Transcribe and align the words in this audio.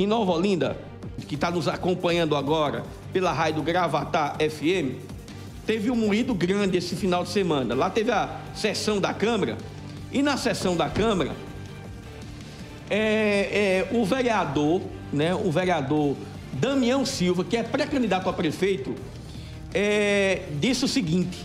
em 0.00 0.06
Nova 0.06 0.32
Olinda, 0.32 0.74
que 1.28 1.34
está 1.34 1.50
nos 1.50 1.68
acompanhando 1.68 2.34
agora 2.34 2.82
pela 3.12 3.30
rádio 3.30 3.62
Gravatar 3.62 4.38
FM, 4.38 4.96
teve 5.66 5.90
um 5.90 5.94
moído 5.94 6.34
grande 6.34 6.78
esse 6.78 6.96
final 6.96 7.24
de 7.24 7.28
semana. 7.28 7.74
Lá 7.74 7.90
teve 7.90 8.10
a 8.10 8.40
sessão 8.54 8.98
da 8.98 9.12
Câmara, 9.12 9.58
e 10.10 10.22
na 10.22 10.38
sessão 10.38 10.74
da 10.74 10.88
Câmara, 10.88 11.32
é, 12.88 13.84
é, 13.92 13.94
o 13.94 14.02
vereador, 14.02 14.80
né, 15.12 15.34
o 15.34 15.52
vereador 15.52 16.16
Damião 16.54 17.04
Silva, 17.04 17.44
que 17.44 17.58
é 17.58 17.62
pré-candidato 17.62 18.30
a 18.30 18.32
prefeito, 18.32 18.94
é, 19.74 20.44
disse 20.58 20.86
o 20.86 20.88
seguinte: 20.88 21.36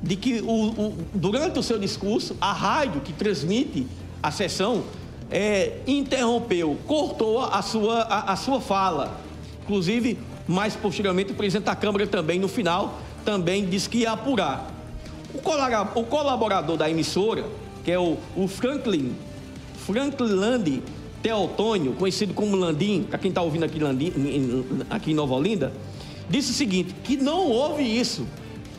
de 0.00 0.14
que 0.14 0.40
o, 0.42 0.46
o, 0.46 0.98
durante 1.12 1.58
o 1.58 1.62
seu 1.64 1.76
discurso, 1.76 2.36
a 2.40 2.52
rádio 2.52 3.00
que 3.00 3.12
transmite 3.12 3.84
a 4.22 4.30
sessão 4.30 4.84
é, 5.30 5.78
interrompeu, 5.86 6.76
cortou 6.86 7.42
a 7.42 7.62
sua, 7.62 8.02
a, 8.02 8.32
a, 8.32 8.36
sua 8.36 8.60
fala. 8.60 9.20
Inclusive, 9.64 10.18
mais 10.46 10.74
posteriormente, 10.76 11.32
o 11.32 11.34
presidente 11.34 11.64
da 11.64 11.74
Câmara 11.74 12.06
também, 12.06 12.38
no 12.38 12.48
final, 12.48 13.00
também 13.24 13.66
disse 13.66 13.88
que 13.88 13.98
ia 13.98 14.12
apurar. 14.12 14.72
O, 15.34 16.04
colaborador 16.04 16.76
da 16.76 16.88
emissora, 16.88 17.44
que 17.84 17.90
é 17.90 17.98
o, 17.98 18.16
o 18.36 18.48
Franklin, 18.48 19.14
Franklin 19.84 20.28
Landi 20.28 20.82
Teotônio, 21.22 21.92
conhecido 21.94 22.32
como 22.32 22.56
Landim, 22.56 23.02
para 23.02 23.18
quem 23.18 23.30
está 23.30 23.42
ouvindo 23.42 23.64
aqui, 23.64 23.80
Landim, 23.80 24.12
aqui 24.88 25.10
em 25.10 25.14
Nova 25.14 25.34
Olinda, 25.34 25.72
disse 26.30 26.52
o 26.52 26.54
seguinte, 26.54 26.94
que 27.02 27.16
não 27.16 27.50
houve 27.50 27.82
isso, 27.82 28.26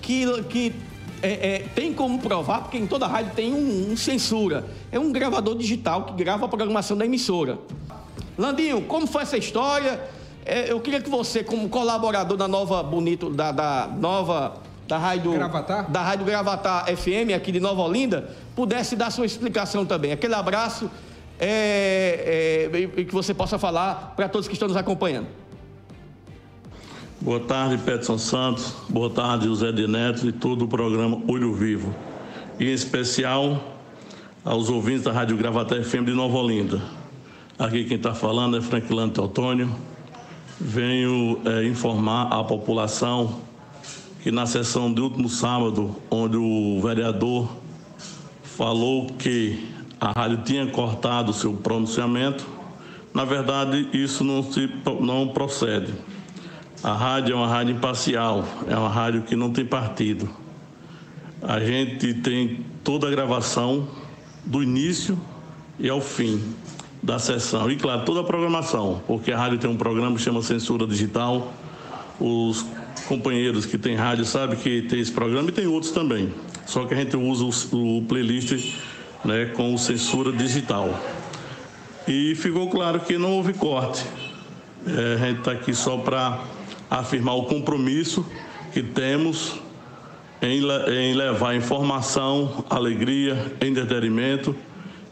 que, 0.02 0.26
que 0.44 0.74
é, 1.22 1.56
é, 1.56 1.60
tem 1.76 1.94
como 1.94 2.20
provar, 2.20 2.62
porque 2.62 2.78
em 2.78 2.88
toda 2.88 3.08
rádio 3.08 3.32
tem 3.36 3.54
um, 3.54 3.92
um, 3.92 3.98
censura. 3.98 4.66
É 4.92 5.00
um 5.00 5.12
gravador 5.12 5.56
digital 5.56 6.04
que 6.04 6.14
grava 6.14 6.46
a 6.46 6.48
programação 6.48 6.98
da 6.98 7.06
emissora. 7.06 7.58
Landinho, 8.38 8.82
como 8.84 9.08
foi 9.08 9.24
essa 9.24 9.38
história? 9.38 10.00
É, 10.46 10.72
eu 10.72 10.80
queria 10.80 11.02
que 11.02 11.10
você, 11.10 11.44
como 11.44 11.68
colaborador 11.70 12.38
da 12.38 12.48
nova 12.48 12.82
Bonito, 12.84 13.30
da, 13.30 13.52
da 13.52 13.88
nova 13.88 14.58
da 14.88 14.98
rádio 14.98 15.32
Gravatar? 15.34 15.92
da 15.92 16.02
rádio 16.02 16.26
Gravatar 16.26 16.86
FM 16.96 17.36
aqui 17.36 17.52
de 17.52 17.60
Nova 17.60 17.82
Olinda, 17.82 18.30
pudesse 18.56 18.96
dar 18.96 19.12
sua 19.12 19.26
explicação 19.26 19.86
também. 19.86 20.12
Aquele 20.14 20.34
abraço 20.34 20.90
é, 21.40 22.70
é, 22.72 22.80
e 22.80 23.06
que 23.06 23.14
você 23.14 23.34
possa 23.34 23.60
falar 23.60 24.14
para 24.16 24.30
todos 24.30 24.48
que 24.48 24.54
estão 24.54 24.68
nos 24.68 24.78
acompanhando. 24.78 25.28
Boa 27.28 27.42
tarde, 27.42 27.78
Peterson 27.80 28.18
Santos. 28.18 28.74
Boa 28.88 29.10
tarde, 29.10 29.48
José 29.48 29.70
de 29.74 29.86
Neto 29.86 30.30
e 30.30 30.32
todo 30.32 30.64
o 30.64 30.68
programa 30.70 31.22
Olho 31.28 31.54
Vivo. 31.54 31.94
E 32.58 32.70
em 32.70 32.72
especial 32.72 33.62
aos 34.46 34.70
ouvintes 34.70 35.04
da 35.04 35.12
Rádio 35.12 35.36
Gravata 35.36 35.76
FM 35.84 36.06
de 36.06 36.14
Nova 36.14 36.38
Olinda. 36.38 36.82
Aqui 37.60 37.84
quem 37.84 37.98
está 37.98 38.14
falando 38.14 38.56
é 38.56 38.62
Franklin 38.62 39.10
Teotônio. 39.10 39.76
Venho 40.58 41.42
é, 41.44 41.66
informar 41.66 42.32
a 42.32 42.42
população 42.46 43.42
que 44.24 44.32
na 44.32 44.46
sessão 44.46 44.94
de 44.94 45.02
último 45.02 45.28
sábado, 45.28 45.98
onde 46.10 46.38
o 46.38 46.80
vereador 46.82 47.50
falou 48.42 49.08
que 49.08 49.68
a 50.00 50.14
rádio 50.14 50.44
tinha 50.46 50.66
cortado 50.68 51.34
seu 51.34 51.52
pronunciamento, 51.56 52.48
na 53.14 53.26
verdade 53.26 53.90
isso 53.92 54.24
não, 54.24 54.42
se, 54.50 54.72
não 55.02 55.28
procede. 55.28 55.94
A 56.88 56.94
rádio 56.94 57.34
é 57.34 57.36
uma 57.36 57.50
rádio 57.50 57.76
imparcial, 57.76 58.48
é 58.66 58.74
uma 58.74 58.88
rádio 58.88 59.24
que 59.24 59.36
não 59.36 59.52
tem 59.52 59.66
partido. 59.66 60.30
A 61.42 61.60
gente 61.60 62.14
tem 62.14 62.64
toda 62.82 63.10
a 63.10 63.12
gravação 63.12 63.90
do 64.46 64.64
início 64.64 65.20
e 65.78 65.90
ao 65.90 66.00
fim 66.00 66.42
da 67.04 67.20
sessão. 67.20 67.70
E 67.70 67.76
claro, 67.76 68.06
toda 68.06 68.22
a 68.22 68.24
programação, 68.24 69.02
porque 69.06 69.34
a 69.34 69.38
rádio 69.38 69.58
tem 69.58 69.70
um 69.70 69.76
programa 69.76 70.16
que 70.16 70.22
chama 70.22 70.42
Censura 70.42 70.88
Digital. 70.88 71.52
Os 72.22 72.66
companheiros 73.06 73.66
que 73.66 73.78
têm 73.78 73.98
rádio 73.98 74.24
sabem 74.24 74.58
que 74.58 74.84
tem 74.84 75.02
esse 75.02 75.12
programa 75.12 75.50
e 75.50 75.52
tem 75.52 75.68
outros 75.68 75.92
também. 75.92 76.34
Só 76.66 76.86
que 76.86 76.94
a 76.94 76.98
gente 76.98 77.18
usa 77.18 77.44
o, 77.76 78.02
playlist 78.04 78.78
né, 79.26 79.48
com 79.48 79.78
Censura 79.78 80.32
Digital. 80.32 80.98
E 82.08 82.34
ficou 82.36 82.70
claro 82.70 83.02
que 83.02 83.18
não 83.18 83.34
houve 83.34 83.52
corte. 83.52 84.06
É, 84.88 85.16
a 85.16 85.18
gente 85.18 85.40
está 85.40 85.52
aqui 85.52 85.74
só 85.74 85.98
para 85.98 86.40
afirmar 86.90 87.36
o 87.36 87.44
compromisso 87.44 88.26
que 88.72 88.82
temos 88.82 89.60
em, 90.42 90.62
em 90.62 91.14
levar 91.14 91.56
informação, 91.56 92.64
alegria, 92.70 93.54
entretenimento 93.60 94.56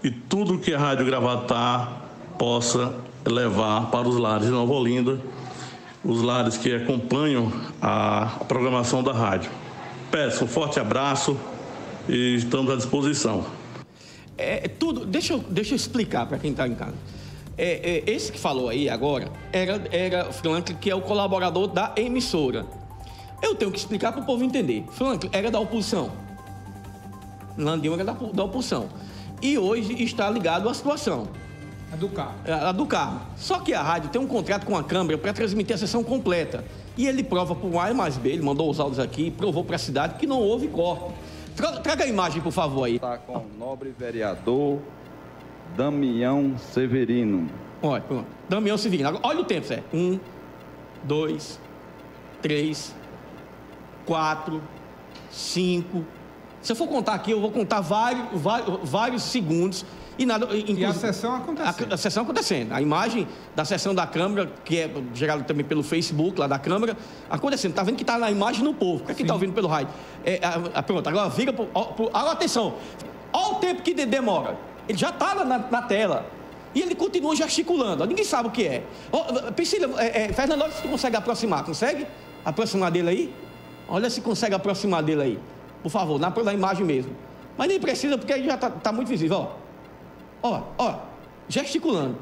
e 0.03 0.09
tudo 0.09 0.59
que 0.59 0.73
a 0.73 0.79
Rádio 0.79 1.05
Gravatar 1.05 2.03
possa 2.37 2.93
levar 3.25 3.89
para 3.89 4.07
os 4.07 4.17
lares 4.17 4.45
de 4.45 4.51
Nova 4.51 4.71
Olinda, 4.71 5.19
os 6.03 6.21
lares 6.21 6.57
que 6.57 6.73
acompanham 6.73 7.51
a 7.81 8.39
programação 8.47 9.03
da 9.03 9.11
rádio. 9.11 9.49
Peço 10.11 10.45
um 10.45 10.47
forte 10.47 10.79
abraço 10.79 11.37
e 12.07 12.35
estamos 12.35 12.71
à 12.71 12.75
disposição. 12.75 13.45
É, 14.37 14.67
tudo, 14.67 15.05
deixa, 15.05 15.37
deixa 15.49 15.73
eu 15.73 15.75
explicar 15.75 16.27
para 16.27 16.37
quem 16.37 16.51
está 16.51 16.67
em 16.67 16.75
casa. 16.75 16.95
É, 17.57 18.03
é, 18.07 18.11
esse 18.11 18.31
que 18.31 18.39
falou 18.39 18.67
aí 18.67 18.89
agora 18.89 19.31
era, 19.51 19.81
era 19.91 20.31
Franklin, 20.33 20.75
que 20.75 20.89
é 20.89 20.95
o 20.95 21.01
colaborador 21.01 21.67
da 21.67 21.93
emissora. 21.95 22.65
Eu 23.41 23.55
tenho 23.55 23.71
que 23.71 23.77
explicar 23.77 24.11
para 24.11 24.21
o 24.21 24.25
povo 24.25 24.43
entender. 24.43 24.83
Franklin 24.91 25.29
era 25.31 25.49
da 25.49 25.59
oposição. 25.59 26.11
Landinho 27.57 27.93
era 27.93 28.03
da, 28.03 28.13
da 28.13 28.43
oposição. 28.43 28.89
E 29.41 29.57
hoje 29.57 30.01
está 30.03 30.29
ligado 30.29 30.67
à 30.67 30.73
situação. 30.73 31.27
A 31.91 31.95
do 31.95 32.09
carro. 32.09 32.35
A, 32.45 32.69
a 32.69 32.71
do 32.71 32.85
carro. 32.85 33.21
Só 33.37 33.59
que 33.59 33.73
a 33.73 33.81
rádio 33.81 34.09
tem 34.09 34.19
um 34.19 34.27
contrato 34.27 34.65
com 34.65 34.75
a 34.75 34.83
Câmara 34.83 35.17
para 35.17 35.31
transmitir 35.31 35.75
a 35.75 35.77
sessão 35.77 36.03
completa. 36.03 36.65
E 36.97 37.07
ele 37.07 37.23
prova 37.23 37.55
por 37.55 37.77
A 37.77 37.93
mais 37.93 38.17
B, 38.17 38.29
ele 38.29 38.41
mandou 38.41 38.69
os 38.69 38.79
áudios 38.79 38.99
aqui, 38.99 39.31
provou 39.31 39.63
para 39.63 39.75
a 39.75 39.79
cidade 39.79 40.15
que 40.15 40.27
não 40.27 40.39
houve 40.39 40.67
corte. 40.67 41.13
Traga 41.83 42.03
a 42.03 42.07
imagem, 42.07 42.41
por 42.41 42.51
favor, 42.51 42.83
aí. 42.83 42.95
Está 42.95 43.17
com 43.17 43.37
o 43.37 43.45
nobre 43.57 43.93
vereador 43.97 44.79
Damião 45.75 46.57
Severino. 46.57 47.49
Olha, 47.81 48.01
pronto. 48.01 48.27
Damião 48.47 48.77
Severino. 48.77 49.19
Olha 49.21 49.41
o 49.41 49.45
tempo, 49.45 49.67
Zé. 49.67 49.83
Um, 49.93 50.19
dois, 51.03 51.59
três, 52.41 52.95
quatro, 54.05 54.61
cinco. 55.29 56.05
Se 56.61 56.71
eu 56.71 56.75
for 56.75 56.87
contar 56.87 57.13
aqui, 57.13 57.31
eu 57.31 57.41
vou 57.41 57.51
contar 57.51 57.81
vários, 57.81 58.41
vários, 58.41 58.89
vários 58.89 59.23
segundos 59.23 59.85
e 60.17 60.25
nada. 60.25 60.47
E 60.55 60.83
a 60.85 60.93
sessão 60.93 61.35
acontecendo. 61.35 61.91
A, 61.91 61.93
a, 61.93 61.97
sessão 61.97 62.23
acontecendo. 62.23 62.71
A 62.71 62.81
imagem 62.81 63.27
da 63.55 63.65
sessão 63.65 63.93
da 63.93 64.07
Câmara, 64.07 64.51
que 64.63 64.79
é 64.79 64.89
gerada 65.13 65.43
também 65.43 65.65
pelo 65.65 65.83
Facebook 65.83 66.39
lá 66.39 66.47
da 66.47 66.57
Câmara, 66.57 66.97
acontecendo. 67.29 67.71
Está 67.71 67.83
vendo 67.83 67.97
que 67.97 68.03
está 68.03 68.17
na 68.17 68.31
imagem 68.31 68.63
no 68.63 68.73
povo. 68.73 69.03
Para 69.03 69.13
quem 69.13 69.23
está 69.23 69.33
ouvindo 69.33 69.53
pelo 69.53 69.67
rádio. 69.67 69.93
É, 70.23 70.39
a, 70.43 70.79
a, 70.79 70.83
pronto, 70.83 71.07
agora 71.07 71.29
vira. 71.29 71.51
Pro, 71.51 71.65
pro, 71.65 72.09
agora 72.13 72.31
atenção. 72.31 72.75
Olha 73.33 73.55
o 73.55 73.55
tempo 73.55 73.81
que 73.81 73.93
demora. 73.93 74.57
Ele 74.87 74.97
já 74.97 75.09
está 75.09 75.35
na, 75.35 75.57
na, 75.57 75.81
tela. 75.81 76.25
E 76.73 76.81
ele 76.81 76.95
continua 76.95 77.35
gesticulando. 77.35 78.05
Ninguém 78.05 78.25
sabe 78.25 78.49
o 78.49 78.51
que 78.51 78.67
é. 78.67 78.83
Oh, 79.11 79.51
Priscila, 79.53 80.01
é, 80.01 80.23
é, 80.23 80.33
Fernando, 80.33 80.61
olha 80.61 80.71
se 80.71 80.81
tu 80.81 80.89
consegue 80.89 81.15
aproximar. 81.15 81.63
Consegue 81.63 82.05
aproximar 82.43 82.91
dele 82.91 83.09
aí? 83.09 83.35
Olha 83.87 84.09
se 84.09 84.21
consegue 84.21 84.55
aproximar 84.55 85.01
dele 85.03 85.21
aí. 85.21 85.39
Por 85.81 85.89
favor, 85.89 86.19
na, 86.19 86.29
na 86.29 86.53
imagem 86.53 86.85
mesmo. 86.85 87.15
Mas 87.57 87.67
nem 87.67 87.79
precisa, 87.79 88.17
porque 88.17 88.33
aí 88.33 88.45
já 88.45 88.55
está 88.55 88.69
tá 88.69 88.91
muito 88.91 89.07
visível. 89.07 89.51
Ó, 90.41 90.51
ó, 90.51 90.61
ó, 90.77 90.95
gesticulando. 91.47 92.17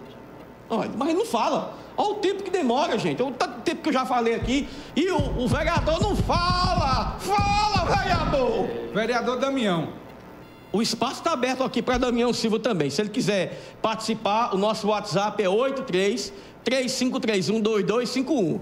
Mas 0.98 1.14
não 1.14 1.26
fala. 1.26 1.74
Olha 1.96 2.10
o 2.10 2.16
tempo 2.16 2.44
que 2.44 2.50
demora, 2.50 2.98
gente. 2.98 3.22
O 3.22 3.32
tempo 3.32 3.82
que 3.82 3.90
eu 3.90 3.94
já 3.94 4.06
falei 4.06 4.36
aqui. 4.36 4.68
E 4.96 5.10
o, 5.10 5.44
o 5.44 5.48
vereador 5.48 6.02
não 6.02 6.16
fala! 6.16 7.18
Fala, 7.20 7.86
vereador! 7.96 8.68
Vereador 8.94 9.40
Damião. 9.40 9.90
O 10.74 10.82
espaço 10.82 11.20
está 11.20 11.34
aberto 11.34 11.64
aqui 11.64 11.84
para 11.84 12.00
Damião 12.00 12.34
Silva 12.34 12.58
também. 12.58 12.90
Se 12.90 13.00
ele 13.00 13.10
quiser 13.10 13.76
participar, 13.80 14.56
o 14.56 14.58
nosso 14.58 14.88
WhatsApp 14.88 15.42
é 15.44 15.48
83 15.48 16.34
3531 16.64 17.62
2251. 17.62 18.60